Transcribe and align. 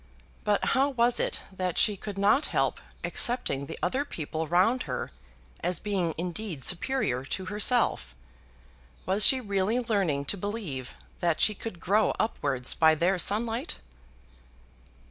But 0.43 0.65
how 0.73 0.89
was 0.89 1.19
it 1.19 1.41
that 1.51 1.77
she 1.77 1.95
could 1.95 2.17
not 2.17 2.47
help 2.47 2.79
accepting 3.03 3.67
the 3.67 3.77
other 3.83 4.03
people 4.03 4.47
round 4.47 4.81
her 4.89 5.11
as 5.59 5.77
being 5.79 6.15
indeed 6.17 6.63
superior 6.63 7.23
to 7.25 7.45
herself? 7.45 8.15
Was 9.05 9.23
she 9.27 9.39
really 9.39 9.79
learning 9.79 10.25
to 10.25 10.37
believe 10.37 10.95
that 11.19 11.39
she 11.39 11.53
could 11.53 11.79
grow 11.79 12.15
upwards 12.19 12.73
by 12.73 12.95
their 12.95 13.19
sunlight? 13.19 13.75